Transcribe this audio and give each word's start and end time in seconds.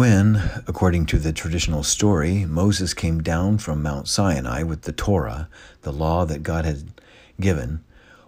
When, 0.00 0.62
according 0.66 1.04
to 1.06 1.18
the 1.18 1.30
traditional 1.30 1.82
story, 1.82 2.46
Moses 2.46 2.94
came 2.94 3.22
down 3.22 3.58
from 3.58 3.82
Mount 3.82 4.08
Sinai 4.08 4.62
with 4.62 4.84
the 4.84 4.92
Torah, 4.92 5.50
the 5.82 5.92
law 5.92 6.24
that 6.24 6.42
God 6.42 6.64
had 6.64 6.94
given, 7.38 7.84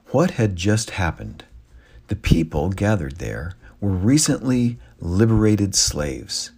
what 0.08 0.32
had 0.32 0.54
just 0.54 0.90
happened? 0.90 1.46
The 2.08 2.14
people 2.14 2.68
gathered 2.68 3.16
there 3.16 3.54
were 3.80 3.88
recently 3.88 4.76
liberated 5.00 5.74
slaves. 5.74 6.50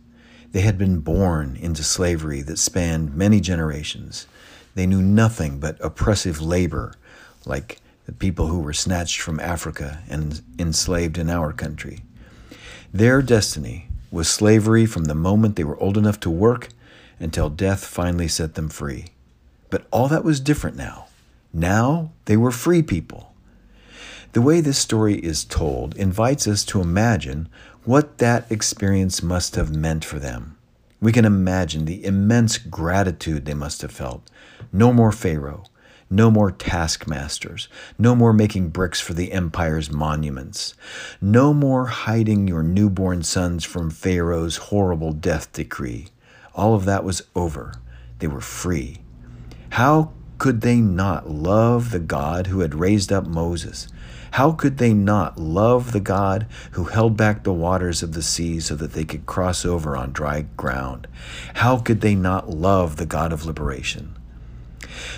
They 0.50 0.62
had 0.62 0.76
been 0.76 0.98
born 0.98 1.58
into 1.60 1.84
slavery 1.84 2.42
that 2.42 2.58
spanned 2.58 3.14
many 3.14 3.38
generations. 3.38 4.26
They 4.74 4.84
knew 4.84 5.00
nothing 5.00 5.60
but 5.60 5.78
oppressive 5.80 6.42
labor, 6.42 6.92
like 7.46 7.80
the 8.06 8.12
people 8.12 8.48
who 8.48 8.58
were 8.58 8.72
snatched 8.72 9.20
from 9.20 9.38
Africa 9.38 10.02
and 10.08 10.42
enslaved 10.58 11.18
in 11.18 11.30
our 11.30 11.52
country. 11.52 12.02
Their 12.92 13.22
destiny 13.22 13.90
was 14.14 14.28
slavery 14.28 14.86
from 14.86 15.04
the 15.04 15.14
moment 15.14 15.56
they 15.56 15.64
were 15.64 15.80
old 15.80 15.98
enough 15.98 16.20
to 16.20 16.30
work 16.30 16.68
until 17.18 17.50
death 17.50 17.84
finally 17.84 18.28
set 18.28 18.54
them 18.54 18.68
free. 18.68 19.06
But 19.70 19.86
all 19.90 20.06
that 20.08 20.24
was 20.24 20.38
different 20.38 20.76
now. 20.76 21.06
Now 21.52 22.12
they 22.26 22.36
were 22.36 22.52
free 22.52 22.82
people. 22.82 23.34
The 24.32 24.40
way 24.40 24.60
this 24.60 24.78
story 24.78 25.16
is 25.16 25.44
told 25.44 25.96
invites 25.96 26.46
us 26.46 26.64
to 26.66 26.80
imagine 26.80 27.48
what 27.84 28.18
that 28.18 28.50
experience 28.50 29.22
must 29.22 29.56
have 29.56 29.74
meant 29.74 30.04
for 30.04 30.20
them. 30.20 30.56
We 31.00 31.12
can 31.12 31.24
imagine 31.24 31.84
the 31.84 32.04
immense 32.04 32.56
gratitude 32.56 33.44
they 33.44 33.54
must 33.54 33.82
have 33.82 33.92
felt. 33.92 34.30
No 34.72 34.92
more 34.92 35.12
Pharaoh, 35.12 35.64
no 36.14 36.30
more 36.30 36.52
taskmasters. 36.52 37.68
No 37.98 38.14
more 38.14 38.32
making 38.32 38.68
bricks 38.68 39.00
for 39.00 39.14
the 39.14 39.32
empire's 39.32 39.90
monuments. 39.90 40.74
No 41.20 41.52
more 41.52 41.86
hiding 41.86 42.46
your 42.46 42.62
newborn 42.62 43.24
sons 43.24 43.64
from 43.64 43.90
Pharaoh's 43.90 44.56
horrible 44.56 45.12
death 45.12 45.52
decree. 45.52 46.08
All 46.54 46.74
of 46.74 46.84
that 46.84 47.02
was 47.02 47.22
over. 47.34 47.74
They 48.20 48.28
were 48.28 48.40
free. 48.40 48.98
How 49.70 50.12
could 50.38 50.60
they 50.60 50.76
not 50.76 51.28
love 51.28 51.90
the 51.90 51.98
God 51.98 52.46
who 52.46 52.60
had 52.60 52.76
raised 52.76 53.12
up 53.12 53.26
Moses? 53.26 53.88
How 54.32 54.52
could 54.52 54.78
they 54.78 54.92
not 54.92 55.38
love 55.38 55.92
the 55.92 56.00
God 56.00 56.46
who 56.72 56.84
held 56.84 57.16
back 57.16 57.42
the 57.42 57.52
waters 57.52 58.02
of 58.02 58.12
the 58.12 58.22
sea 58.22 58.60
so 58.60 58.74
that 58.76 58.92
they 58.92 59.04
could 59.04 59.26
cross 59.26 59.64
over 59.64 59.96
on 59.96 60.12
dry 60.12 60.42
ground? 60.56 61.08
How 61.54 61.78
could 61.78 62.00
they 62.00 62.14
not 62.14 62.50
love 62.50 62.96
the 62.96 63.06
God 63.06 63.32
of 63.32 63.46
liberation? 63.46 64.16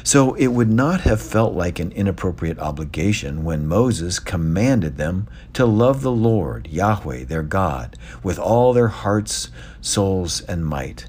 So 0.03 0.35
it 0.35 0.49
would 0.49 0.71
not 0.71 1.03
have 1.03 1.21
felt 1.21 1.55
like 1.55 1.79
an 1.79 1.93
inappropriate 1.93 2.59
obligation 2.59 3.45
when 3.45 3.67
Moses 3.67 4.19
commanded 4.19 4.97
them 4.97 5.29
to 5.53 5.67
love 5.67 6.03
the 6.03 6.13
Lord, 6.13 6.69
Yahweh, 6.69 7.25
their 7.25 7.43
God, 7.43 7.97
with 8.23 8.39
all 8.39 8.73
their 8.73 8.89
hearts, 8.89 9.51
souls, 9.81 10.41
and 10.43 10.67
might. 10.67 11.07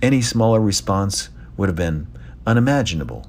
Any 0.00 0.22
smaller 0.22 0.60
response 0.60 1.30
would 1.56 1.68
have 1.68 1.76
been 1.76 2.06
unimaginable. 2.46 3.26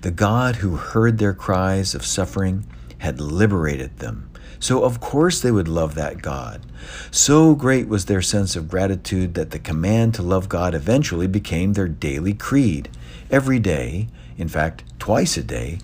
The 0.00 0.10
God 0.10 0.56
who 0.56 0.76
heard 0.76 1.18
their 1.18 1.34
cries 1.34 1.94
of 1.94 2.04
suffering 2.04 2.66
had 2.98 3.20
liberated 3.20 3.98
them. 3.98 4.28
So, 4.58 4.84
of 4.84 5.00
course, 5.00 5.40
they 5.40 5.50
would 5.50 5.66
love 5.66 5.96
that 5.96 6.22
God. 6.22 6.64
So 7.10 7.54
great 7.56 7.88
was 7.88 8.04
their 8.04 8.22
sense 8.22 8.54
of 8.54 8.68
gratitude 8.68 9.34
that 9.34 9.50
the 9.50 9.58
command 9.58 10.14
to 10.14 10.22
love 10.22 10.48
God 10.48 10.72
eventually 10.74 11.26
became 11.26 11.72
their 11.72 11.88
daily 11.88 12.32
creed. 12.32 12.88
Every 13.32 13.58
day, 13.58 14.08
in 14.36 14.48
fact, 14.48 14.84
twice 14.98 15.38
a 15.38 15.42
day, 15.42 15.78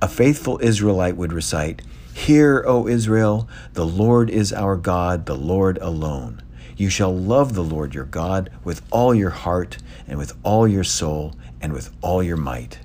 a 0.00 0.06
faithful 0.06 0.60
Israelite 0.62 1.16
would 1.16 1.32
recite, 1.32 1.82
Hear, 2.14 2.62
O 2.68 2.86
Israel, 2.86 3.48
the 3.72 3.84
Lord 3.84 4.30
is 4.30 4.52
our 4.52 4.76
God, 4.76 5.26
the 5.26 5.34
Lord 5.34 5.78
alone. 5.78 6.40
You 6.76 6.88
shall 6.88 7.12
love 7.12 7.54
the 7.54 7.64
Lord 7.64 7.96
your 7.96 8.04
God 8.04 8.50
with 8.62 8.82
all 8.92 9.12
your 9.12 9.30
heart, 9.30 9.78
and 10.06 10.18
with 10.18 10.32
all 10.44 10.68
your 10.68 10.84
soul, 10.84 11.34
and 11.60 11.72
with 11.72 11.90
all 12.00 12.22
your 12.22 12.36
might. 12.36 12.78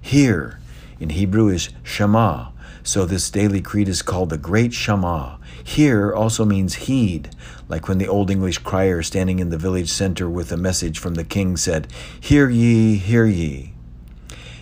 Hear, 0.00 0.58
in 0.98 1.10
Hebrew 1.10 1.48
is 1.48 1.68
Shema, 1.84 2.48
so 2.82 3.06
this 3.06 3.30
daily 3.30 3.60
creed 3.60 3.88
is 3.88 4.02
called 4.02 4.30
the 4.30 4.38
Great 4.38 4.72
Shema. 4.72 5.36
Hear 5.64 6.12
also 6.12 6.44
means 6.44 6.74
heed, 6.74 7.30
like 7.68 7.88
when 7.88 7.96
the 7.96 8.06
Old 8.06 8.30
English 8.30 8.58
crier 8.58 9.02
standing 9.02 9.38
in 9.38 9.48
the 9.48 9.58
village 9.58 9.90
center 9.90 10.28
with 10.28 10.52
a 10.52 10.58
message 10.58 10.98
from 10.98 11.14
the 11.14 11.24
king 11.24 11.56
said, 11.56 11.88
Hear 12.20 12.50
ye, 12.50 12.96
hear 12.96 13.24
ye. 13.24 13.72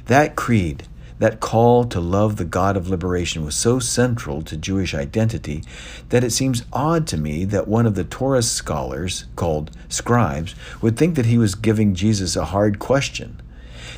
That 0.07 0.37
creed, 0.37 0.87
that 1.19 1.41
call 1.41 1.85
to 1.85 2.01
love 2.01 2.37
the 2.37 2.45
God 2.45 2.77
of 2.77 2.89
liberation 2.89 3.45
was 3.45 3.57
so 3.57 3.81
central 3.81 4.43
to 4.43 4.57
Jewish 4.57 4.95
identity 4.95 5.65
that 6.09 6.25
it 6.25 6.31
seems 6.31 6.65
odd 6.73 7.07
to 7.09 7.17
me 7.17 7.45
that 7.47 7.69
one 7.69 7.87
of 7.87 7.97
the 7.97 8.05
Torah 8.05 8.43
scholars, 8.43 9.27
called 9.35 9.73
scribes, 9.89 10.55
would 10.81 10.97
think 10.97 11.17
that 11.17 11.27
he 11.27 11.39
was 11.39 11.57
giving 11.57 11.95
Jesus 11.95 12.37
a 12.37 12.47
hard 12.47 12.79
question. 12.79 13.41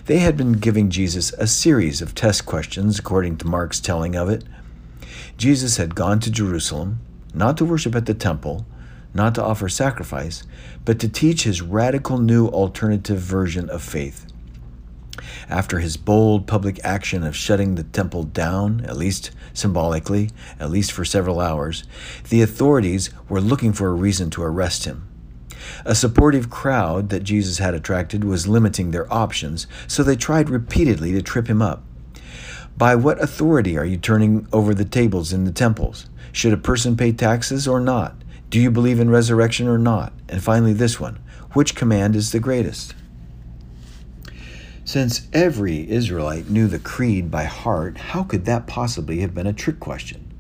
They 0.07 0.19
had 0.19 0.37
been 0.37 0.55
giving 0.55 0.91
Jesus 0.91 1.33
a 1.35 1.47
series 1.47 2.03
of 2.03 2.15
test 2.15 2.45
questions, 2.45 2.99
according 2.99 3.39
to 3.39 3.47
Mark's 3.47 3.81
telling 3.81 4.17
of 4.17 4.29
it. 4.29 4.45
Jesus 5.37 5.77
had 5.77 5.95
gone 5.95 6.21
to 6.21 6.31
Jerusalem, 6.31 7.01
not 7.35 7.57
to 7.57 7.65
worship 7.65 7.95
at 7.95 8.07
the 8.07 8.15
temple, 8.15 8.67
not 9.13 9.35
to 9.35 9.43
offer 9.43 9.69
sacrifice, 9.69 10.45
but 10.85 10.99
to 11.01 11.09
teach 11.09 11.45
his 11.45 11.63
radical 11.63 12.19
new 12.19 12.49
alternative 12.49 13.19
version 13.19 13.69
of 13.71 13.83
faith. 13.83 14.27
After 15.49 15.79
his 15.79 15.97
bold 15.97 16.47
public 16.47 16.81
action 16.83 17.23
of 17.23 17.37
shutting 17.37 17.75
the 17.75 17.85
temple 17.85 18.25
down, 18.25 18.85
at 18.85 18.97
least 18.97 19.31
symbolically, 19.53 20.31
at 20.59 20.71
least 20.71 20.93
for 20.93 21.05
several 21.05 21.41
hours, 21.41 21.85
the 22.31 22.43
authorities 22.43 23.11
were 23.29 23.41
looking 23.41 23.73
for 23.73 23.89
a 23.89 23.95
reason 23.95 24.31
to 24.31 24.43
arrest 24.43 24.85
him. 24.85 25.09
A 25.85 25.95
supportive 25.95 26.51
crowd 26.51 27.09
that 27.11 27.23
Jesus 27.23 27.59
had 27.59 27.75
attracted 27.75 28.25
was 28.25 28.49
limiting 28.49 28.91
their 28.91 29.13
options, 29.13 29.67
so 29.87 30.03
they 30.03 30.17
tried 30.17 30.51
repeatedly 30.51 31.13
to 31.13 31.23
trip 31.23 31.49
him 31.49 31.63
up. 31.63 31.85
By 32.77 32.97
what 32.97 33.23
authority 33.23 33.79
are 33.79 33.85
you 33.85 33.97
turning 33.97 34.49
over 34.53 34.75
the 34.75 34.85
tables 34.85 35.33
in 35.33 35.45
the 35.45 35.53
temples? 35.53 36.07
Should 36.33 36.53
a 36.53 36.57
person 36.57 36.97
pay 36.97 37.13
taxes 37.13 37.69
or 37.69 37.79
not? 37.79 38.17
Do 38.51 38.61
you 38.61 38.71
believe 38.71 38.99
in 38.99 39.11
resurrection 39.11 39.69
or 39.69 39.79
not? 39.79 40.13
And 40.29 40.43
finally, 40.43 40.73
this 40.73 40.99
one 40.99 41.21
which 41.53 41.77
command 41.77 42.17
is 42.17 42.33
the 42.33 42.41
greatest? 42.41 42.95
Since 44.85 45.29
every 45.33 45.89
Israelite 45.89 46.51
knew 46.51 46.67
the 46.67 46.81
creed 46.81 47.31
by 47.31 47.45
heart, 47.45 47.97
how 47.97 48.25
could 48.25 48.45
that 48.47 48.67
possibly 48.67 49.21
have 49.21 49.35
been 49.35 49.47
a 49.47 49.53
trick 49.53 49.79
question? 49.79 50.35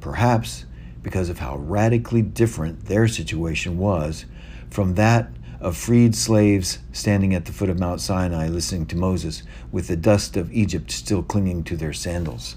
Perhaps 0.00 0.66
because 1.02 1.28
of 1.28 1.40
how 1.40 1.56
radically 1.56 2.22
different 2.22 2.86
their 2.86 3.08
situation 3.08 3.76
was 3.76 4.24
from 4.70 4.94
that 4.94 5.35
of 5.66 5.76
freed 5.76 6.14
slaves 6.14 6.78
standing 6.92 7.34
at 7.34 7.44
the 7.44 7.52
foot 7.52 7.68
of 7.68 7.78
Mount 7.78 8.00
Sinai 8.00 8.46
listening 8.46 8.86
to 8.86 8.96
Moses 8.96 9.42
with 9.72 9.88
the 9.88 9.96
dust 9.96 10.36
of 10.36 10.52
Egypt 10.52 10.92
still 10.92 11.22
clinging 11.22 11.64
to 11.64 11.76
their 11.76 11.92
sandals. 11.92 12.56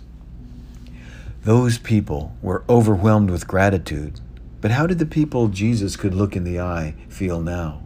Those 1.43 1.79
people 1.79 2.35
were 2.41 2.63
overwhelmed 2.69 3.31
with 3.31 3.47
gratitude 3.47 4.21
but 4.61 4.71
how 4.71 4.85
did 4.85 4.99
the 4.99 5.05
people 5.05 5.47
Jesus 5.47 5.95
could 5.95 6.13
look 6.13 6.35
in 6.35 6.43
the 6.43 6.59
eye 6.59 6.95
feel 7.07 7.41
now? 7.41 7.81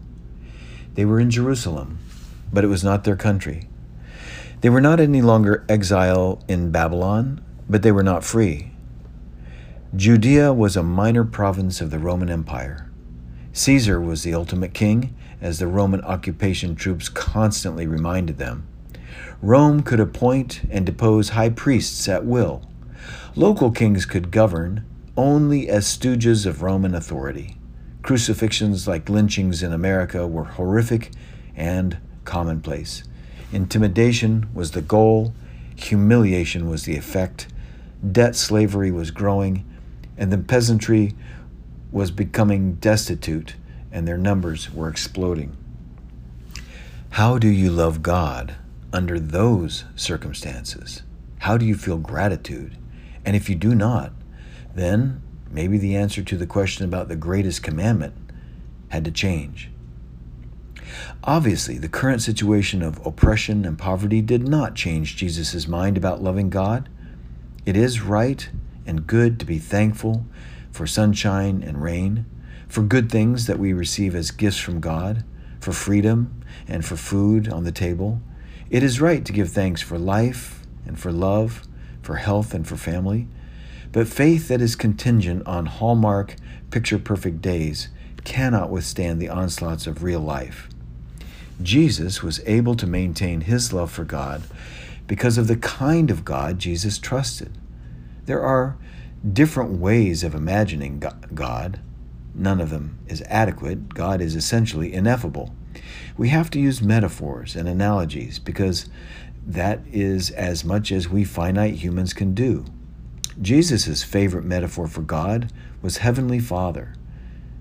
They 0.96 1.06
were 1.06 1.20
in 1.20 1.30
Jerusalem, 1.30 2.00
but 2.52 2.64
it 2.64 2.68
was 2.68 2.84
not 2.84 3.04
their 3.04 3.16
country. 3.16 3.68
They 4.62 4.70
were 4.70 4.82
not 4.82 5.00
any 5.00 5.22
longer 5.22 5.66
exile 5.70 6.42
in 6.48 6.72
Babylon, 6.72 7.44
but 7.70 7.84
they 7.84 7.92
were 7.92 8.04
not 8.04 8.24
free. 8.24 8.72
Judea 9.96 10.52
was 10.52 10.76
a 10.76 10.84
minor 10.84 11.24
province 11.24 11.80
of 11.80 11.92
the 11.92 12.00
Roman 12.00 12.30
Empire. 12.30 12.90
Caesar 13.54 14.02
was 14.02 14.24
the 14.24 14.34
ultimate 14.34 14.74
king, 14.74 15.16
as 15.40 15.60
the 15.60 15.68
Roman 15.68 16.02
occupation 16.02 16.76
troops 16.76 17.08
constantly 17.08 17.86
reminded 17.86 18.40
them. 18.40 18.68
Rome 19.44 19.84
could 19.84 20.00
appoint 20.00 20.62
and 20.72 20.86
depose 20.86 21.30
high 21.30 21.50
priests 21.50 22.08
at 22.08 22.26
will. 22.26 22.68
Local 23.36 23.70
kings 23.70 24.08
could 24.08 24.32
govern, 24.32 24.84
only 25.16 25.70
as 25.70 25.86
stooges 25.86 26.48
of 26.48 26.64
Roman 26.64 26.96
authority. 26.96 27.58
Crucifixions 28.02 28.88
like 28.88 29.08
lynchings 29.08 29.62
in 29.62 29.72
America 29.72 30.28
were 30.28 30.46
horrific 30.46 31.12
and 31.56 31.98
commonplace. 32.26 33.04
Intimidation 33.52 34.50
was 34.56 34.72
the 34.72 34.82
goal, 34.82 35.34
humiliation 35.76 36.70
was 36.70 36.86
the 36.86 36.98
effect, 36.98 37.48
debt 38.12 38.36
slavery 38.36 38.90
was 38.90 39.12
growing, 39.12 39.64
and 40.18 40.32
the 40.32 40.38
peasantry 40.40 41.14
was 41.94 42.10
becoming 42.10 42.74
destitute 42.76 43.56
and 43.92 44.08
their 44.08 44.18
numbers 44.18 44.74
were 44.74 44.90
exploding. 44.90 45.56
How 47.12 47.38
do 47.38 47.48
you 47.48 47.70
love 47.70 48.02
God 48.02 48.56
under 48.92 49.20
those 49.20 49.86
circumstances? 49.96 51.04
How 51.40 51.56
do 51.56 51.66
you 51.66 51.76
feel 51.76 52.00
gratitude? 52.00 52.76
And 53.24 53.36
if 53.36 53.48
you 53.48 53.56
do 53.56 53.76
not, 53.76 54.12
then 54.74 55.22
maybe 55.52 55.78
the 55.78 55.96
answer 55.96 56.24
to 56.24 56.36
the 56.36 56.48
question 56.48 56.84
about 56.84 57.08
the 57.08 57.16
greatest 57.16 57.62
commandment 57.62 58.16
had 58.90 59.06
to 59.06 59.12
change. 59.12 59.70
Obviously, 61.24 61.78
the 61.78 61.88
current 61.88 62.24
situation 62.24 62.82
of 62.82 63.06
oppression 63.06 63.66
and 63.66 63.78
poverty 63.78 64.22
did 64.22 64.48
not 64.48 64.74
change 64.74 65.16
Jesus' 65.16 65.68
mind 65.68 65.96
about 65.96 66.24
loving 66.24 66.50
God. 66.50 66.90
It 67.68 67.78
is 67.78 68.02
right 68.02 68.50
and 68.88 69.06
good 69.06 69.40
to 69.40 69.46
be 69.46 69.60
thankful 69.60 70.26
for 70.74 70.88
sunshine 70.88 71.64
and 71.64 71.82
rain, 71.82 72.26
for 72.68 72.82
good 72.82 73.12
things 73.12 73.46
that 73.46 73.60
we 73.60 73.72
receive 73.72 74.16
as 74.16 74.32
gifts 74.32 74.58
from 74.58 74.80
God, 74.80 75.24
for 75.62 75.72
freedom 75.72 76.44
and 76.68 76.84
for 76.84 76.98
food 76.98 77.48
on 77.48 77.64
the 77.64 77.72
table. 77.72 78.22
It 78.72 78.82
is 78.82 79.00
right 79.00 79.24
to 79.24 79.32
give 79.32 79.52
thanks 79.52 79.82
for 79.82 80.00
life 80.00 80.66
and 80.86 81.00
for 81.00 81.12
love, 81.12 81.62
for 82.02 82.16
health 82.16 82.56
and 82.56 82.68
for 82.68 82.76
family. 82.76 83.28
But 83.92 84.08
faith 84.08 84.48
that 84.48 84.62
is 84.62 84.76
contingent 84.76 85.46
on 85.46 85.68
hallmark, 85.68 86.36
picture 86.72 86.98
perfect 86.98 87.40
days 87.40 87.90
cannot 88.24 88.72
withstand 88.72 89.22
the 89.22 89.30
onslaughts 89.30 89.86
of 89.86 90.02
real 90.02 90.22
life. 90.22 90.70
Jesus 91.62 92.24
was 92.24 92.42
able 92.48 92.74
to 92.76 92.88
maintain 92.88 93.42
his 93.42 93.72
love 93.72 93.92
for 93.92 94.04
God 94.04 94.42
because 95.06 95.38
of 95.38 95.48
the 95.48 95.56
kind 95.56 96.10
of 96.10 96.26
God 96.26 96.58
Jesus 96.58 96.98
trusted. 96.98 97.52
There 98.26 98.42
are 98.42 98.76
different 99.32 99.80
ways 99.80 100.24
of 100.24 100.36
imagining 100.36 101.02
God. 101.34 101.80
None 102.36 102.60
of 102.60 102.72
them 102.72 103.00
is 103.08 103.22
adequate. 103.28 103.94
God 103.94 104.20
is 104.20 104.36
essentially 104.36 104.94
ineffable. 104.94 105.54
We 106.18 106.30
have 106.30 106.50
to 106.52 106.60
use 106.60 106.82
metaphors 106.82 107.56
and 107.56 107.68
analogies 107.68 108.40
because 108.40 108.90
that 109.46 109.82
is 109.92 110.30
as 110.32 110.64
much 110.64 110.92
as 110.92 111.10
we 111.10 111.24
finite 111.24 111.76
humans 111.76 112.14
can 112.14 112.34
do. 112.34 112.66
Jesus' 113.42 114.04
favorite 114.04 114.46
metaphor 114.46 114.88
for 114.88 115.02
God 115.02 115.52
was 115.82 115.98
Heavenly 115.98 116.40
Father. 116.40 116.94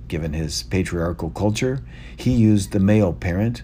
Given 0.09 0.33
his 0.33 0.63
patriarchal 0.65 1.31
culture, 1.31 1.83
he 2.17 2.33
used 2.33 2.73
the 2.73 2.81
male 2.81 3.13
parent, 3.13 3.63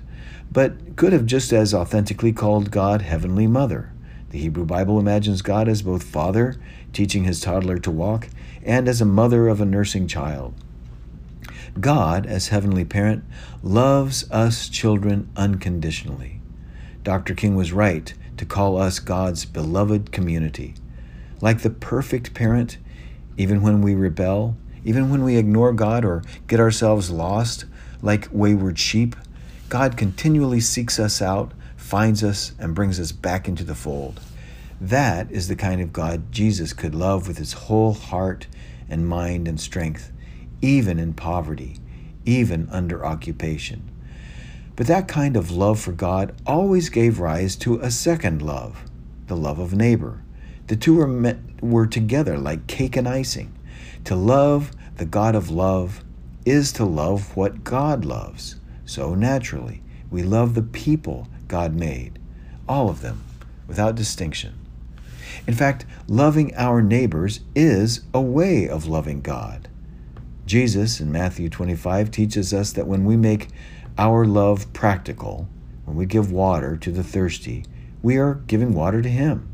but 0.51 0.97
could 0.97 1.13
have 1.13 1.27
just 1.27 1.53
as 1.53 1.75
authentically 1.75 2.33
called 2.33 2.71
God 2.71 3.03
Heavenly 3.03 3.47
Mother. 3.47 3.93
The 4.31 4.39
Hebrew 4.39 4.67
Bible 4.67 4.99
imagines 4.99 5.41
God 5.41 5.69
as 5.69 5.83
both 5.83 6.03
father, 6.03 6.57
teaching 6.93 7.25
his 7.25 7.41
toddler 7.41 7.79
to 7.79 7.91
walk, 7.91 8.29
and 8.63 8.87
as 8.89 9.01
a 9.01 9.07
mother 9.07 9.49
of 9.49 9.61
a 9.61 9.65
nursing 9.65 10.07
child. 10.07 10.55
God, 11.81 12.27
as 12.27 12.49
Heavenly 12.49 12.85
Parent, 12.85 13.25
loves 13.63 14.31
us 14.31 14.69
children 14.69 15.31
unconditionally. 15.37 16.41
Dr. 17.05 17.35
King 17.35 17.57
was 17.57 17.73
right 17.73 18.13
to 18.37 18.45
call 18.45 18.77
us 18.77 18.99
God's 18.99 19.45
beloved 19.45 20.13
community. 20.13 20.75
Like 21.41 21.63
the 21.63 21.71
perfect 21.71 22.35
parent, 22.35 22.79
even 23.37 23.63
when 23.63 23.81
we 23.81 23.95
rebel, 23.95 24.57
even 24.85 25.11
when 25.11 25.25
we 25.25 25.37
ignore 25.37 25.73
God 25.73 26.05
or 26.05 26.23
get 26.47 26.61
ourselves 26.61 27.11
lost 27.11 27.65
like 28.03 28.29
wayward 28.31 28.79
sheep, 28.79 29.17
God 29.69 29.97
continually 29.97 30.61
seeks 30.61 30.99
us 30.99 31.23
out, 31.23 31.53
finds 31.89 32.23
us, 32.23 32.53
and 32.59 32.75
brings 32.75 33.01
us 33.01 33.13
back 33.13 33.49
into 33.49 33.65
the 33.65 33.75
fold. 33.75 34.21
That 34.79 35.31
is 35.33 35.49
the 35.49 35.57
kind 35.57 35.81
of 35.81 35.93
God 35.93 36.31
Jesus 36.31 36.75
could 36.75 36.95
love 36.95 37.27
with 37.27 37.39
his 37.39 37.55
whole 37.55 37.95
heart 37.95 38.47
and 38.91 39.09
mind 39.09 39.49
and 39.49 39.59
strength 39.59 40.13
even 40.61 40.99
in 40.99 41.15
poverty, 41.15 41.79
even 42.27 42.69
under 42.71 43.07
occupation. 43.07 43.91
But 44.77 44.87
that 44.87 45.09
kind 45.09 45.37
of 45.37 45.51
love 45.51 45.81
for 45.81 45.93
God 45.93 46.35
always 46.47 46.91
gave 46.91 47.21
rise 47.21 47.57
to 47.57 47.81
a 47.81 47.91
second 47.91 48.43
love, 48.43 48.85
the 49.27 49.37
love 49.37 49.59
of 49.59 49.73
neighbor. 49.73 50.23
The 50.67 50.77
two 50.77 50.97
were, 50.97 51.09
met, 51.09 51.39
were 51.63 51.87
together 51.87 52.37
like 52.37 52.67
cake 52.67 52.97
and 52.97 53.09
icing. 53.09 53.57
To 54.05 54.15
love 54.15 54.73
the 54.97 55.07
God 55.07 55.35
of 55.35 55.51
love 55.51 56.05
is 56.45 56.73
to 56.73 56.85
love 56.85 57.35
what 57.37 57.65
God 57.65 58.05
loves. 58.05 58.57
So 58.85 59.15
naturally, 59.15 59.83
we 60.11 60.23
love 60.23 60.55
the 60.55 60.63
people 60.63 61.29
God 61.49 61.75
made, 61.75 62.19
all 62.69 62.89
of 62.89 63.01
them, 63.01 63.25
without 63.67 63.95
distinction. 63.95 64.55
In 65.47 65.55
fact, 65.55 65.87
loving 66.07 66.55
our 66.55 66.83
neighbors 66.83 67.41
is 67.55 68.03
a 68.13 68.21
way 68.21 68.69
of 68.69 68.87
loving 68.87 69.21
God. 69.21 69.69
Jesus 70.47 71.01
in 71.01 71.13
Matthew 71.13 71.49
25 71.49 72.11
teaches 72.11 72.55
us 72.55 72.73
that 72.73 72.87
when 72.87 73.05
we 73.05 73.17
make 73.17 73.49
our 73.99 74.25
love 74.25 74.73
practical, 74.73 75.49
when 75.85 75.97
we 75.97 76.07
give 76.07 76.31
water 76.31 76.77
to 76.77 76.91
the 76.91 77.03
thirsty, 77.03 77.65
we 78.03 78.17
are 78.17 78.35
giving 78.47 78.75
water 78.75 79.03
to 79.03 79.09
Him. 79.09 79.49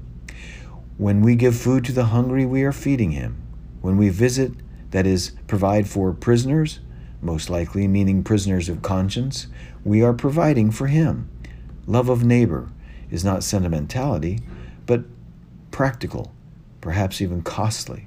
When 0.96 1.22
we 1.22 1.34
give 1.34 1.56
food 1.56 1.84
to 1.86 1.92
the 1.92 2.06
hungry, 2.06 2.44
we 2.46 2.62
are 2.62 2.72
feeding 2.72 3.12
Him. 3.12 3.42
When 3.80 3.96
we 3.96 4.08
visit, 4.08 4.52
that 4.90 5.06
is, 5.06 5.32
provide 5.46 5.88
for 5.88 6.12
prisoners, 6.12 6.80
most 7.20 7.50
likely 7.50 7.88
meaning 7.88 8.22
prisoners 8.22 8.68
of 8.68 8.82
conscience, 8.82 9.48
we 9.84 10.02
are 10.02 10.12
providing 10.12 10.70
for 10.70 10.86
Him. 10.86 11.28
Love 11.86 12.08
of 12.08 12.24
neighbor 12.24 12.70
is 13.10 13.24
not 13.24 13.44
sentimentality, 13.44 14.40
but 14.86 15.04
practical, 15.70 16.32
perhaps 16.80 17.20
even 17.20 17.42
costly. 17.42 18.04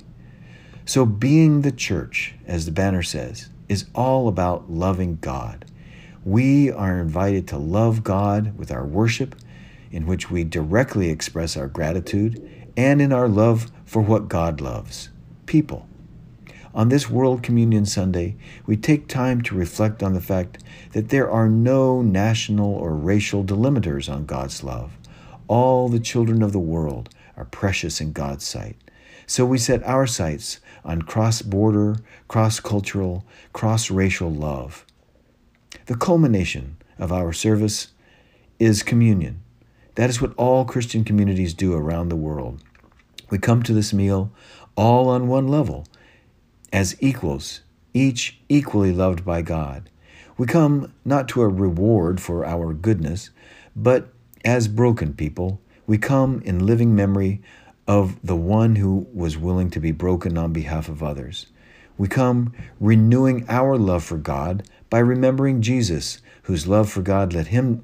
So, 0.85 1.06
being 1.06 1.62
the 1.62 1.71
church, 1.71 2.33
as 2.45 2.65
the 2.65 2.71
banner 2.71 3.03
says, 3.03 3.50
is 3.68 3.85
all 3.94 4.27
about 4.27 4.71
loving 4.71 5.18
God. 5.21 5.65
We 6.24 6.71
are 6.71 7.00
invited 7.00 7.47
to 7.50 7.57
love 7.57 8.03
God 8.03 8.57
with 8.57 8.71
our 8.71 8.85
worship, 8.85 9.35
in 9.91 10.06
which 10.06 10.31
we 10.31 10.44
directly 10.44 11.09
express 11.09 11.56
our 11.57 11.68
gratitude, 11.68 12.71
and 12.75 13.01
in 13.01 13.12
our 13.12 13.27
love 13.27 13.71
for 13.85 14.01
what 14.01 14.27
God 14.27 14.62
loves 14.62 15.09
people. 15.45 15.88
On 16.77 16.89
this 16.89 17.09
World 17.09 17.41
Communion 17.41 17.88
Sunday, 17.88 18.35
we 18.68 18.77
take 18.77 19.07
time 19.07 19.41
to 19.41 19.56
reflect 19.56 20.03
on 20.03 20.13
the 20.13 20.21
fact 20.21 20.63
that 20.91 21.09
there 21.09 21.27
are 21.27 21.50
no 21.50 22.03
national 22.03 22.71
or 22.71 22.95
racial 22.95 23.44
delimiters 23.44 24.07
on 24.07 24.27
God's 24.27 24.63
love. 24.63 24.95
All 25.47 25.89
the 25.89 26.00
children 26.00 26.44
of 26.44 26.51
the 26.51 26.59
world 26.59 27.09
are 27.35 27.45
precious 27.45 28.00
in 28.00 28.12
God's 28.12 28.45
sight. 28.45 28.75
So 29.25 29.44
we 29.44 29.57
set 29.57 29.81
our 29.85 30.06
sights 30.06 30.59
on 30.85 31.01
cross 31.01 31.41
border, 31.41 31.95
cross 32.27 32.59
cultural, 32.59 33.25
cross 33.53 33.89
racial 33.89 34.31
love. 34.31 34.85
The 35.88 35.97
culmination 35.97 36.77
of 37.00 37.12
our 37.12 37.33
service 37.33 37.88
is 38.59 38.83
communion. 38.83 39.41
That 39.95 40.12
is 40.12 40.21
what 40.21 40.35
all 40.35 40.63
Christian 40.63 41.03
communities 41.03 41.56
do 41.56 41.73
around 41.73 42.09
the 42.09 42.15
world. 42.15 42.63
We 43.31 43.39
come 43.39 43.63
to 43.63 43.73
this 43.73 43.94
meal 43.94 44.31
all 44.75 45.09
on 45.09 45.27
one 45.27 45.47
level, 45.47 45.88
as 46.71 46.95
equals, 46.99 47.61
each 47.93 48.39
equally 48.49 48.91
loved 48.91 49.25
by 49.25 49.41
God. 49.41 49.89
We 50.37 50.45
come 50.45 50.93
not 51.03 51.27
to 51.29 51.41
a 51.41 51.47
reward 51.47 52.21
for 52.21 52.45
our 52.45 52.73
goodness, 52.73 53.31
but 53.75 54.09
as 54.45 54.67
broken 54.67 55.13
people, 55.13 55.59
we 55.87 55.97
come 55.97 56.41
in 56.45 56.65
living 56.65 56.95
memory 56.95 57.41
of 57.87 58.19
the 58.23 58.35
one 58.35 58.75
who 58.75 59.07
was 59.13 59.37
willing 59.37 59.69
to 59.71 59.79
be 59.79 59.91
broken 59.91 60.37
on 60.37 60.51
behalf 60.53 60.89
of 60.89 61.01
others. 61.01 61.47
We 61.97 62.07
come 62.07 62.53
renewing 62.80 63.45
our 63.49 63.77
love 63.77 64.03
for 64.03 64.18
God 64.18 64.68
by 64.89 64.99
remembering 64.99 65.61
Jesus, 65.61 66.19
whose 66.44 66.68
love 66.68 66.89
for 66.89 67.01
God 67.01 67.33
led 67.33 67.47
him 67.47 67.81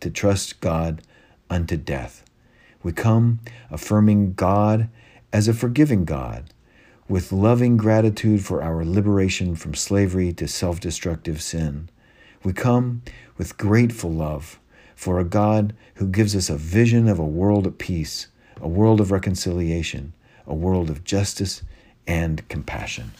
to 0.00 0.10
trust 0.10 0.60
God 0.60 1.02
unto 1.50 1.76
death. 1.76 2.24
We 2.82 2.92
come 2.92 3.40
affirming 3.70 4.34
God 4.34 4.88
as 5.32 5.48
a 5.48 5.54
forgiving 5.54 6.04
God, 6.04 6.54
with 7.10 7.32
loving 7.32 7.76
gratitude 7.76 8.40
for 8.44 8.62
our 8.62 8.84
liberation 8.84 9.56
from 9.56 9.74
slavery 9.74 10.32
to 10.32 10.46
self 10.46 10.78
destructive 10.78 11.42
sin. 11.42 11.90
We 12.44 12.52
come 12.52 13.02
with 13.36 13.58
grateful 13.58 14.12
love 14.12 14.60
for 14.94 15.18
a 15.18 15.24
God 15.24 15.74
who 15.96 16.06
gives 16.06 16.36
us 16.36 16.48
a 16.48 16.56
vision 16.56 17.08
of 17.08 17.18
a 17.18 17.26
world 17.26 17.66
at 17.66 17.78
peace 17.78 18.28
a 18.62 18.68
world 18.68 19.00
of 19.00 19.10
reconciliation, 19.10 20.12
a 20.46 20.54
world 20.54 20.90
of 20.90 21.02
justice 21.02 21.62
and 22.06 22.46
compassion. 22.48 23.10